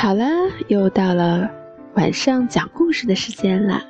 [0.00, 0.24] 好了，
[0.68, 1.50] 又到了
[1.92, 3.82] 晚上讲故事的时间了。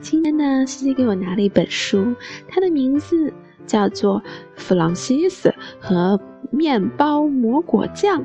[0.00, 2.16] 今天呢，西西给我拿了一本书，
[2.48, 3.32] 它的名字
[3.64, 4.20] 叫做
[4.56, 6.20] 《弗朗西斯和
[6.50, 8.20] 面包抹果酱》。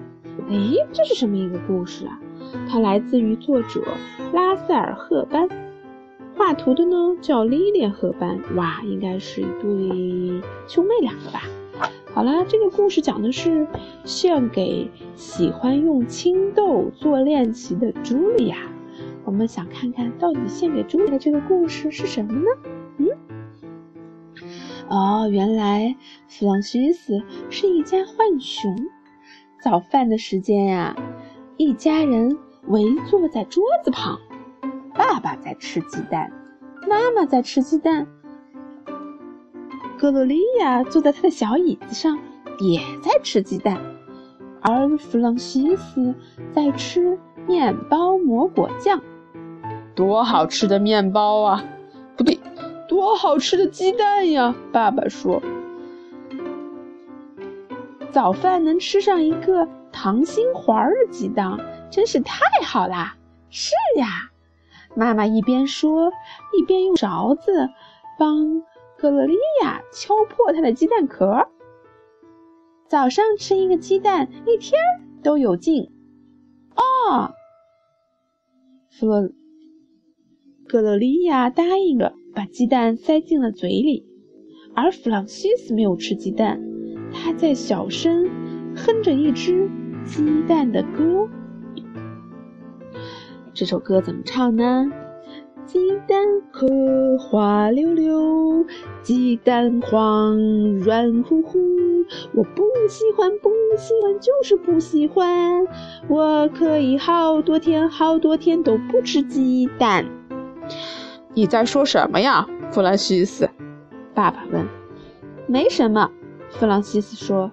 [0.49, 2.19] 诶，这是什么一个故事啊？
[2.67, 3.83] 它来自于作者
[4.33, 5.47] 拉塞尔·赫班，
[6.35, 8.39] 画图的呢叫莉莲·赫班。
[8.55, 11.43] 哇，应该是一对兄妹两个吧。
[12.13, 13.67] 好啦，这个故事讲的是
[14.03, 18.57] 献给喜欢用青豆做练习的茱莉亚。
[19.23, 22.45] 我们想看看到底献给茱莉亚这个故事是什么呢？
[22.97, 23.07] 嗯，
[24.89, 25.95] 哦，原来
[26.27, 28.75] 弗朗西斯是一家浣熊。
[29.61, 30.95] 早饭的时间呀，
[31.57, 32.37] 一家人
[32.67, 34.17] 围坐在桌子旁，
[34.95, 36.31] 爸爸在吃鸡蛋，
[36.87, 38.07] 妈妈在吃鸡蛋。
[39.97, 42.19] 格洛丽亚坐在他的小椅子上，
[42.59, 43.81] 也在吃鸡蛋，
[44.61, 46.13] 而弗朗西斯
[46.51, 49.01] 在吃面包抹果酱。
[49.95, 51.65] 多好吃的面包啊！
[52.15, 52.39] 不对，
[52.87, 54.53] 多好吃的鸡蛋呀！
[54.71, 55.41] 爸爸说
[58.11, 61.57] ：“早饭能吃上一个糖心环的鸡蛋，
[61.89, 63.15] 真是太好啦！”
[63.49, 64.29] 是呀，
[64.93, 66.11] 妈妈一边说，
[66.55, 67.71] 一边用勺子
[68.19, 68.61] 帮。
[68.97, 71.47] 格洛丽亚敲破他的鸡蛋壳。
[72.87, 74.79] 早上吃一个鸡蛋，一天
[75.21, 75.91] 都有劲。
[76.75, 77.33] 哦，
[78.89, 79.29] 弗洛
[80.67, 84.05] 格洛丽亚答应着，把鸡蛋塞进了嘴里。
[84.73, 86.61] 而弗朗西斯没有吃鸡蛋，
[87.11, 88.29] 他在小声
[88.75, 89.69] 哼着一支
[90.05, 91.27] 鸡蛋的歌。
[93.53, 94.85] 这首歌怎么唱呢？
[95.67, 96.17] 鸡蛋
[96.49, 96.65] 壳
[97.19, 98.65] 滑溜溜，
[99.01, 100.37] 鸡蛋黄
[100.77, 101.59] 软乎乎。
[102.33, 105.67] 我不喜欢，不喜欢，就是不喜欢。
[106.07, 110.05] 我可以好多天，好多天都不吃鸡蛋。
[111.33, 113.49] 你在说什么呀，弗兰西斯？
[114.13, 114.65] 爸爸问。
[115.47, 116.09] 没什么，
[116.49, 117.51] 弗朗西斯说。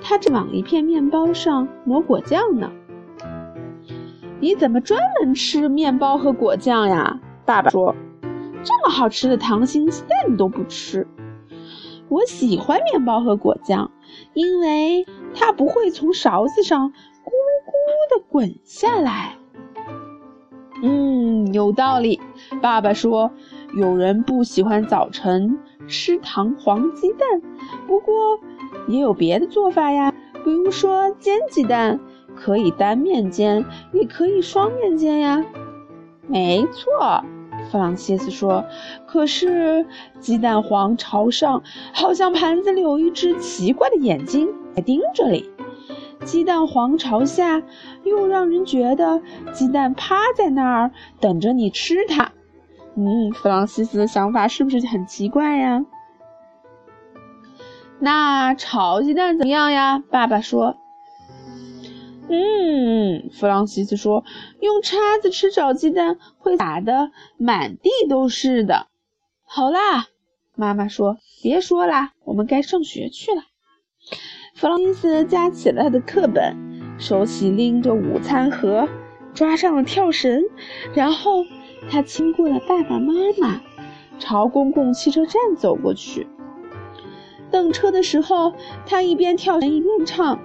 [0.00, 2.72] 他正往一片面包上抹果酱呢。
[4.40, 7.20] 你怎么专门吃面包和果酱呀？
[7.44, 7.94] 爸爸说
[8.64, 11.06] ：“这么好吃的糖心鸡蛋你都不吃。
[12.08, 13.90] 我喜欢面包和果酱，
[14.32, 17.30] 因为它不会从勺子上咕
[17.66, 19.36] 咕的滚下来。”
[20.82, 22.20] 嗯，有道理。
[22.60, 23.30] 爸爸说
[23.76, 27.40] ：“有人不喜欢早晨吃糖黄鸡蛋，
[27.86, 28.14] 不过
[28.86, 30.12] 也有别的做法呀，
[30.44, 32.00] 比如说煎鸡蛋，
[32.34, 35.44] 可以单面煎，也可以双面煎呀。”
[36.26, 37.24] 没错。
[37.74, 38.64] 弗朗西斯说
[39.04, 39.84] ：“可是
[40.20, 41.60] 鸡蛋黄朝上，
[41.92, 45.42] 好像盘子里有一只奇怪的眼睛在盯着你；
[46.24, 47.60] 鸡蛋黄朝下，
[48.04, 49.20] 又让人觉得
[49.52, 52.30] 鸡蛋趴在那儿等着你吃它。”
[52.94, 55.84] 嗯，弗朗西斯的想法是不是很奇怪呀？
[57.98, 60.00] 那炒鸡蛋怎么样呀？
[60.12, 60.76] 爸爸说。
[62.34, 64.24] 嗯，弗朗西斯说
[64.60, 68.88] ：“用叉子吃炒鸡蛋会打得满地都是的。”
[69.46, 70.08] 好啦，
[70.56, 73.42] 妈妈说：“别说啦，我们该上学去了。”
[74.54, 76.56] 弗朗西斯夹起了他的课本，
[76.98, 78.88] 手起拎着午餐盒，
[79.32, 80.42] 抓上了跳绳，
[80.94, 81.44] 然后
[81.88, 83.60] 他亲过了爸爸妈妈，
[84.18, 86.26] 朝公共汽车站走过去。
[87.50, 88.54] 等车的时候，
[88.86, 90.40] 他一边跳绳一边唱。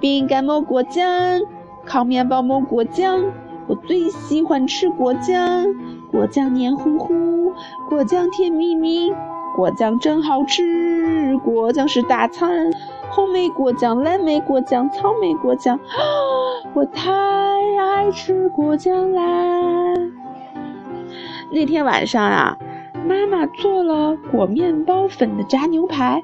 [0.00, 1.40] 饼干抹果酱，
[1.84, 3.24] 烤面包抹果酱，
[3.66, 5.66] 我最喜欢吃果酱。
[6.10, 7.52] 果酱黏糊糊，
[7.88, 9.12] 果酱甜蜜蜜，
[9.56, 12.70] 果酱真好吃，果酱是大餐。
[13.10, 15.98] 红莓果酱、蓝莓果酱、草莓果酱，啊，
[16.74, 17.12] 我太
[17.78, 19.22] 爱吃果酱啦！
[21.50, 22.58] 那天晚上啊，
[23.06, 26.22] 妈妈做了裹面包粉的炸牛排，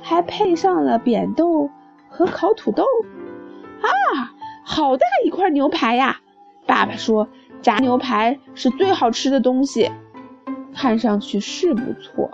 [0.00, 1.70] 还配上了扁豆。
[2.18, 2.82] 和烤土豆，
[3.80, 4.34] 啊，
[4.64, 6.18] 好大一块牛排呀！
[6.66, 7.28] 爸爸说，
[7.62, 9.88] 炸牛排是最好吃的东西，
[10.74, 12.28] 看上去是不错。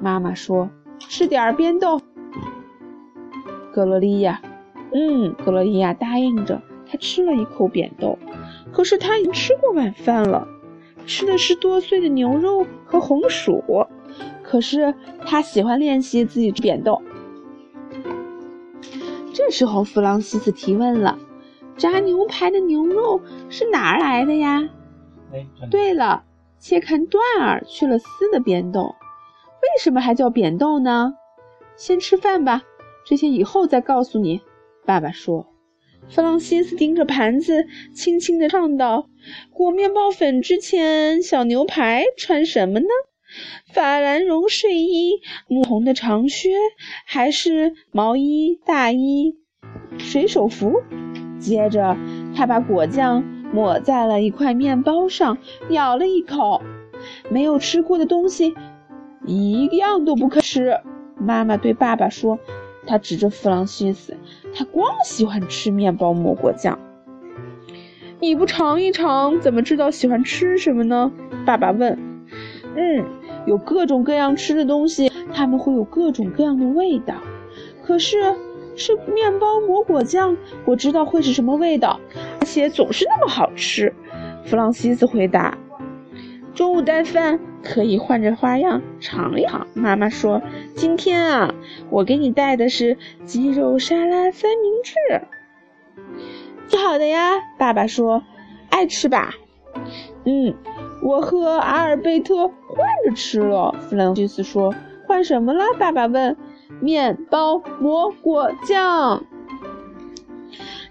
[0.00, 2.00] 妈妈说，吃点扁豆。
[3.70, 4.40] 格罗丽亚，
[4.94, 8.18] 嗯，格罗丽亚答应着，她吃了一口扁豆。
[8.72, 10.48] 可是她已经吃过晚饭了，
[11.04, 13.86] 吃的是剁碎的牛肉和红薯。
[14.42, 14.94] 可是
[15.26, 17.02] 她喜欢练习自己吃扁豆。
[19.48, 21.20] 这时候，弗朗西斯提问了
[21.78, 24.68] ：“炸牛排的牛肉是哪儿来的呀？”
[25.70, 26.24] 对了，
[26.58, 31.14] 切看断儿去了丝的扁豆，为什么还叫扁豆呢？
[31.76, 32.64] 先吃饭吧，
[33.06, 34.40] 这些以后再告诉你。”
[34.84, 35.46] 爸爸说。
[36.08, 39.06] 弗朗西斯盯着盘子，轻轻地唱道
[39.54, 42.86] ：“裹面包粉之前，小牛排穿什么呢？
[43.72, 46.50] 法兰绒睡衣、牧红的长靴，
[47.04, 49.36] 还是毛衣、大衣、
[49.98, 50.82] 水手服？”
[51.38, 51.96] 接着，
[52.34, 55.38] 他把果酱抹在了一块面包上，
[55.70, 56.62] 咬了一口。
[57.30, 58.54] 没有吃过的东西，
[59.26, 60.80] 一样都不可吃。
[61.18, 62.38] 妈妈对爸爸说。
[62.88, 64.16] 他指着弗朗西斯，
[64.54, 66.78] 他光喜欢吃面包抹果酱。
[68.20, 71.10] 你不尝一尝，怎么知道喜欢吃什么呢？
[71.44, 71.98] 爸爸问。
[72.76, 73.04] 嗯，
[73.46, 77.14] 有各种各样吃的东西，它们会有各种各样的味道。
[77.82, 78.34] 可是
[78.76, 81.98] 吃面包抹果酱，我知道会是什么味道，
[82.40, 83.94] 而且总是那么好吃。
[84.44, 85.56] 弗朗西斯回答。
[86.54, 89.66] 中午带饭可以换着花样尝一尝。
[89.74, 90.40] 妈妈说
[90.74, 91.54] ：“今天啊，
[91.90, 92.96] 我给你带的是
[93.26, 94.94] 鸡肉沙拉三明治，
[96.68, 98.22] 挺好的呀。”爸爸说
[98.70, 99.34] ：“爱吃吧
[100.24, 100.54] ？”“嗯，
[101.02, 102.54] 我和阿尔贝特换
[103.04, 104.74] 着吃了。”弗兰西斯说。
[105.06, 106.36] “换什么了？”爸爸问。
[106.80, 109.24] “面包抹果酱。”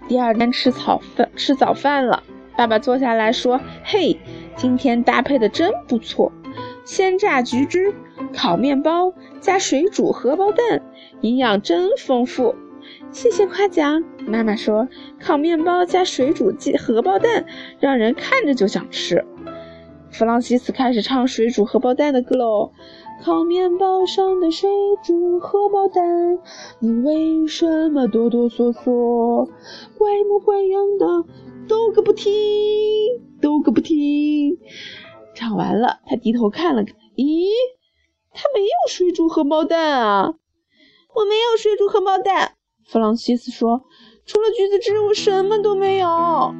[0.08, 2.22] 第二天吃早饭，吃早饭了。
[2.56, 4.18] 爸爸坐下来说：“嘿。”
[4.56, 6.32] 今天搭配的真不错，
[6.86, 7.94] 鲜榨橘汁、
[8.32, 10.80] 烤面包加水煮荷包蛋，
[11.20, 12.54] 营养真丰富。
[13.10, 14.88] 谢谢夸奖，妈妈说，
[15.20, 17.44] 烤面包加水煮鸡荷包蛋，
[17.80, 19.26] 让人看着就想吃。
[20.16, 22.72] 弗朗西斯开始唱水煮荷包蛋的歌喽。
[23.22, 24.70] 烤面包上的水
[25.04, 26.38] 煮荷包蛋，
[26.78, 29.46] 你为什么哆哆嗦嗦，
[29.98, 31.06] 怪模怪样的，
[31.68, 32.32] 抖个不停，
[33.42, 34.56] 抖个不停。
[35.34, 37.50] 唱完了，他低头看了看，咦，
[38.32, 40.34] 他没有水煮荷包蛋啊！
[41.14, 42.52] 我没有水煮荷包蛋，
[42.86, 43.82] 弗朗西斯说，
[44.24, 46.54] 除了橘子汁，我什么都没有。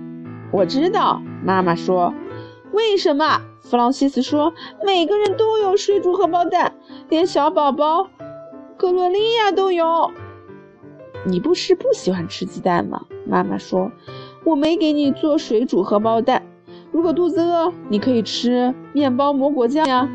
[0.52, 2.12] 我知道，妈妈说，
[2.76, 3.40] 为什么？
[3.62, 4.52] 弗朗西斯说
[4.84, 6.75] ：“每个人都有水煮荷包蛋，
[7.08, 8.06] 连小宝宝
[8.76, 10.11] 格罗利亚都有。
[11.25, 13.90] 你不是不喜欢吃鸡蛋吗？”妈妈说
[14.44, 16.43] ：“我没给你做水煮荷包蛋。
[16.93, 20.06] 如果肚子饿，你可以吃面包抹果酱呀。”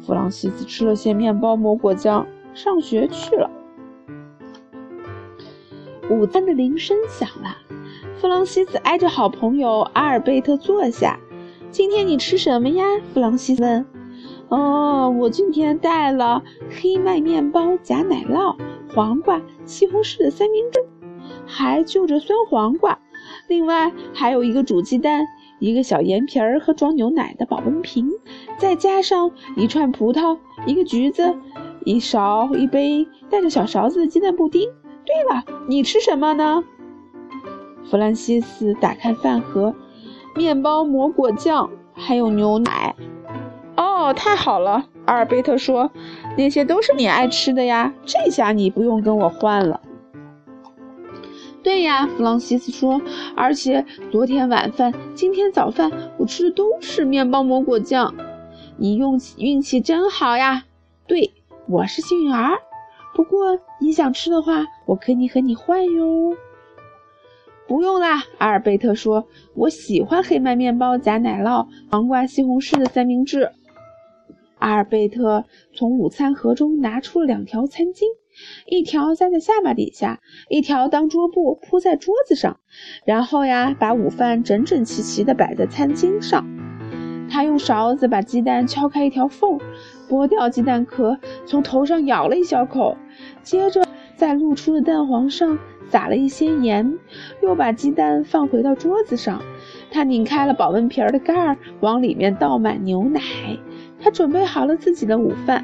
[0.00, 3.50] 弗朗西斯吃了些面包抹果酱，上学去了。
[6.08, 7.58] 午餐的铃声响了，
[8.16, 11.20] 弗朗西斯挨着好朋友阿尔贝特坐下。
[11.72, 12.84] 今天你吃什么呀？
[13.14, 13.86] 弗朗西斯问。
[14.50, 18.54] 哦，我今天带了黑麦面包夹奶酪、
[18.94, 20.84] 黄瓜、西红柿的三明治，
[21.46, 22.98] 还就着酸黄瓜。
[23.48, 25.24] 另外还有一个煮鸡蛋、
[25.60, 28.10] 一个小盐瓶儿和装牛奶的保温瓶，
[28.58, 30.36] 再加上一串葡萄、
[30.66, 31.34] 一个橘子、
[31.86, 34.68] 一勺一杯带着小勺子的鸡蛋布丁。
[35.06, 36.62] 对了，你吃什么呢？
[37.90, 39.74] 弗兰西斯打开饭盒。
[40.34, 42.94] 面包抹果酱，还有牛奶。
[43.76, 44.84] 哦，太好了！
[45.06, 45.90] 阿尔贝特说
[46.36, 49.80] ：“那些都是你爱吃的呀，这下你不用跟我换了。”
[51.62, 53.00] 对呀，弗朗西斯说。
[53.36, 58.14] 而且昨天晚饭、今天早饭，我吃的都是面包抹果酱。
[58.76, 60.64] 你运气运气真好呀！
[61.06, 61.32] 对，
[61.68, 62.58] 我是幸运儿。
[63.14, 66.34] 不过你想吃的话，我可以和你换哟。
[67.72, 73.50] 不用啦，阿尔贝特说：“我喜欢黑麦面包夹奶酪、黄瓜、西红柿的三明治。”
[74.60, 78.02] 阿尔贝特从午餐盒中拿出了两条餐巾，
[78.66, 82.60] 一条夹在下巴底下，一条当桌布铺在桌子上。
[83.06, 86.44] 然后呀，把午饭整整齐齐地摆在餐巾上。
[87.30, 89.58] 他用勺子把鸡蛋敲开一条缝，
[90.10, 92.98] 剥掉鸡蛋壳，从头上咬了一小口，
[93.42, 93.82] 接着
[94.14, 95.58] 在露出的蛋黄上。
[95.92, 96.98] 撒了一些盐，
[97.42, 99.42] 又把鸡蛋放回到桌子上。
[99.90, 103.20] 他拧开了保温瓶的盖儿，往里面倒满牛奶。
[104.00, 105.62] 他准备好了自己的午饭。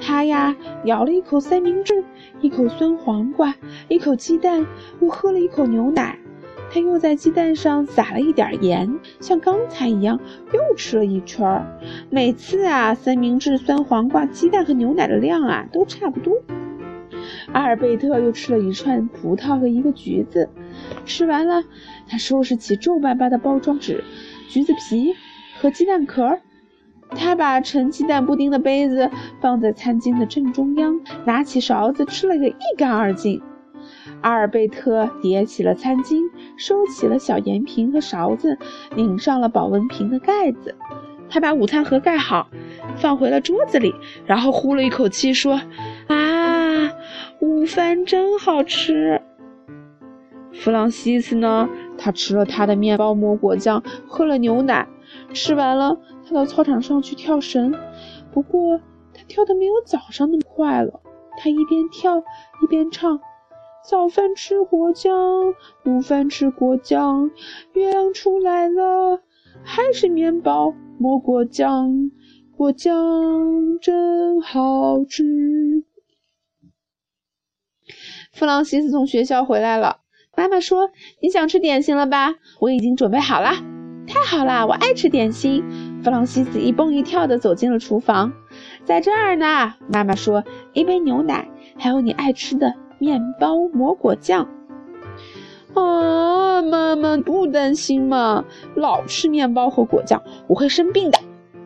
[0.00, 2.02] 他呀，咬了一口三明治，
[2.40, 3.54] 一口酸黄瓜，
[3.86, 4.66] 一口鸡蛋，
[5.00, 6.18] 又喝了一口牛奶。
[6.72, 10.18] 他又在鸡蛋上撒了一点盐，像刚才一样，
[10.52, 11.64] 又吃了一圈儿。
[12.10, 16.34] 每次啊，三明治、酸黄瓜、鸡蛋和牛奶的量啊，都差不多。
[17.52, 20.48] 阿尔贝特又吃了一串葡萄和一个橘子，
[21.04, 21.64] 吃完了，
[22.08, 24.04] 他收拾起皱巴巴的包装纸、
[24.48, 25.14] 橘子皮
[25.60, 26.38] 和鸡蛋壳。
[27.12, 29.10] 他把盛鸡蛋布丁的杯子
[29.40, 33.42] 放在餐巾的正中央，拿起勺子吃了个一干二净。
[34.20, 36.20] 阿尔贝特叠起了餐巾，
[36.56, 38.56] 收起了小盐瓶和勺子，
[38.94, 40.76] 拧上了保温瓶的盖子。
[41.28, 42.48] 他把午餐盒盖好，
[42.96, 43.92] 放回了桌子里，
[44.26, 45.60] 然后呼了一口气说
[47.60, 49.20] ：“”午饭真好吃。
[50.50, 51.68] 弗朗西斯呢？
[51.98, 54.88] 他吃了他的面包抹果酱，喝了牛奶，
[55.34, 57.74] 吃完了，他到操场上去跳绳。
[58.32, 58.80] 不过
[59.12, 61.02] 他跳的没有早上那么快了。
[61.36, 62.16] 他一边跳
[62.62, 63.20] 一边唱
[63.86, 65.14] ：“早饭吃果酱，
[65.84, 67.30] 午饭吃果酱，
[67.74, 69.20] 月亮出来了，
[69.62, 72.10] 还是面包抹果酱，
[72.56, 75.84] 果酱真好吃。”
[78.32, 79.98] 弗朗西斯从学校回来了，
[80.36, 82.34] 妈妈说：“你想吃点心了吧？
[82.60, 83.52] 我已经准备好了。”
[84.06, 85.64] 太好啦，我爱吃点心。
[86.02, 88.32] 弗朗西斯一蹦一跳地走进了厨房，
[88.84, 89.74] 在这儿呢。
[89.88, 94.48] 妈妈说：“一杯牛奶，还有你爱吃的面包抹果酱。”
[95.74, 98.44] 啊，妈妈不担心嘛？
[98.74, 101.18] 老吃面包和果酱，我会生病的，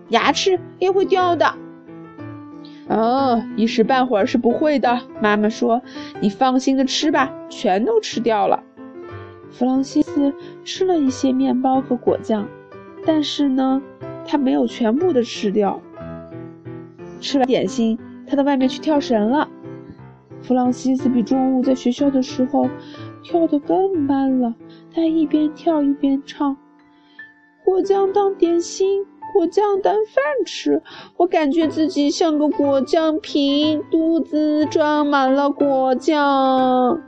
[0.08, 1.54] 牙齿也会掉的。
[2.88, 5.00] 哦，一时半会儿是不会的。
[5.20, 5.80] 妈妈说
[6.20, 8.62] ：“你放心的吃吧，全都吃掉了。”
[9.50, 12.46] 弗朗西斯吃了一些面包和果酱，
[13.06, 13.80] 但是呢，
[14.26, 15.80] 他没有全部的吃掉。
[17.20, 19.48] 吃完点心，他到外面去跳绳了。
[20.42, 22.68] 弗朗西斯比中午在学校的时候
[23.22, 24.54] 跳得更慢了。
[24.92, 26.56] 他一边跳一边唱
[27.64, 30.80] ：“果酱当点心。”果酱当饭吃，
[31.16, 37.00] 我感觉自己像个果酱瓶，肚子装满了果酱。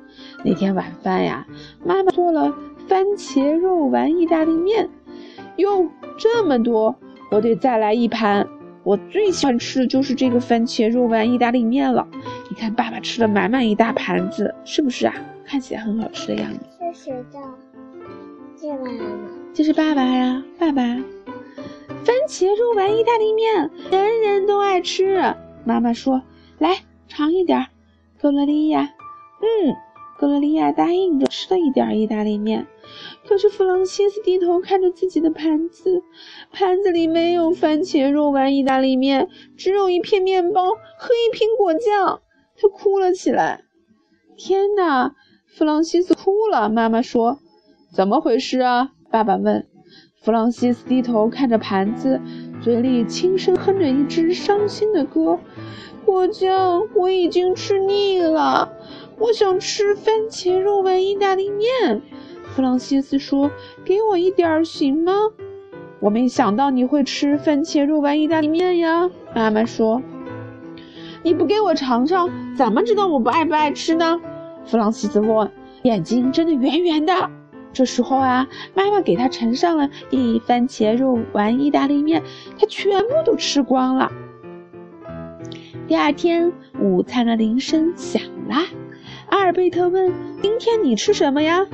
[0.45, 1.47] 那天晚饭呀，
[1.85, 2.53] 妈妈做了
[2.89, 4.91] 番茄肉丸意大利面，
[5.57, 6.97] 哟，这么多，
[7.31, 8.45] 我得再来一盘。
[8.83, 12.07] 我最喜欢吃的就是这个番茄肉丸意大利面了。
[12.51, 15.15] 你看，爸爸吃了满满一大盘子，是不是啊？
[15.45, 16.59] 看起来很好吃的样子。
[16.93, 17.39] 是谁的，
[18.57, 19.05] 这妈妈，
[19.55, 20.83] 这是爸爸呀，爸爸。
[22.05, 25.35] 番茄肉丸意大利面，人人都爱吃。
[25.65, 26.23] 妈妈说
[26.59, 27.67] ：“来尝一点。”
[28.21, 29.75] 格罗丽亚，嗯，
[30.19, 32.67] 格罗丽亚答应着吃了一点意大利面。
[33.27, 36.03] 可是弗朗西斯低头看着自己的盘子，
[36.53, 42.21] 盘子里没有番茄肉丸意大利面，只有一片面包和一瓶果酱。
[42.59, 43.65] 他哭了起来。
[44.37, 45.15] 天哪！
[45.47, 46.69] 弗朗西斯哭了。
[46.69, 47.39] 妈妈说
[47.93, 49.67] ：“怎么回事啊？”爸爸问。
[50.27, 52.21] 弗朗西斯低头看着盘子，
[52.61, 55.39] 嘴里轻声哼着一支伤心的歌。
[56.05, 58.69] 果酱我已经吃腻了，
[59.21, 62.03] 我想吃番茄肉丸意大利面。
[62.43, 63.49] 弗朗西斯说
[63.87, 65.13] ：“给我一点儿行吗？”
[66.03, 70.03] 我没想到你会吃番茄肉丸意大利面呀，妈妈说。
[71.23, 74.21] 你不给我尝尝，怎么知道我不爱不爱吃呢？
[74.65, 75.49] 弗朗西斯问，
[75.83, 77.31] 眼睛睁得圆圆的。
[77.77, 82.23] 这时候啊，妈妈给他盛上了一番茄肉丸意大利面，
[82.59, 84.11] 他全部都吃光了。
[85.87, 88.65] 第二天，午餐的铃声响了。
[89.29, 91.67] 阿尔贝特问：“今天你吃什么呀？”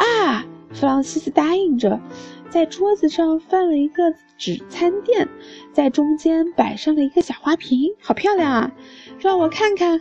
[0.00, 2.00] 啊，弗朗西斯答应着，
[2.48, 5.28] 在桌子上放了一个纸餐垫，
[5.74, 8.72] 在中间摆上了一个小花瓶，好漂亮啊！
[9.18, 10.00] 让我看看。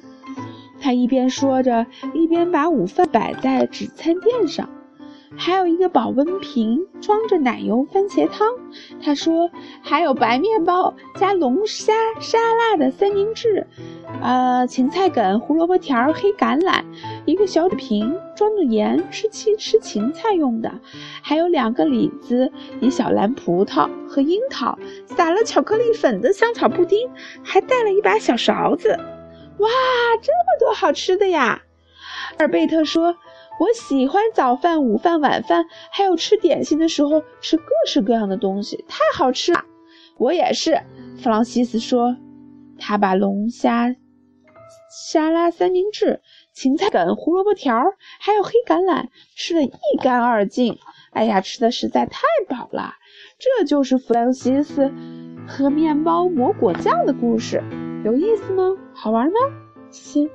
[0.80, 4.70] 他一边说着，一边把午饭摆在纸餐垫上。
[5.36, 8.48] 还有一个保温瓶，装着奶油番茄汤。
[9.02, 9.50] 他说
[9.82, 13.66] ：“还有白面包加龙虾沙拉的三明治，
[14.22, 16.84] 呃，芹菜梗、胡萝卜条、黑橄榄。
[17.26, 20.72] 一个小瓶装着盐，吃吃芹菜用的。
[21.22, 27.10] 还有两个李子，一小篮葡萄和樱桃，撒了巧克力粉的香草布丁，
[27.44, 28.90] 还带了一把小勺子。
[29.58, 29.70] 哇，
[30.22, 31.64] 这么多好吃的呀！”
[32.38, 33.16] 尔贝特说。
[33.60, 39.64] 我喜欢早饭、午饭、晚饭，还有吃点心的时候吃各式各样的东西，太好吃了。
[40.18, 40.82] 我也是，
[41.22, 42.16] 弗朗西斯说。
[42.80, 43.96] 他把龙虾
[45.08, 46.22] 沙拉三明治、
[46.54, 47.84] 芹菜梗、胡萝卜条，
[48.20, 50.78] 还有黑橄榄吃得一干二净。
[51.12, 52.96] 哎呀，吃的实在太饱了。
[53.40, 54.92] 这就是弗朗西斯
[55.48, 57.64] 和面包抹果酱的故事，
[58.04, 58.76] 有意思吗？
[58.94, 59.34] 好玩吗？
[59.92, 60.30] 行，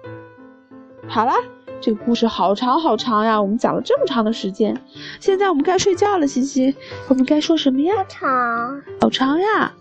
[1.07, 1.33] 好了。
[1.81, 4.77] 这个故事好长好长呀，我们讲了这么长的时间，
[5.21, 6.75] 现在我们该睡觉了，西西，
[7.09, 7.95] 我们该说什么呀？
[7.97, 9.73] 好长，好长呀。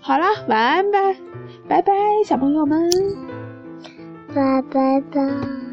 [0.00, 1.16] 好啦，晚安呗，
[1.68, 1.92] 拜拜，
[2.26, 2.90] 小朋友们，
[4.34, 5.71] 拜拜拜。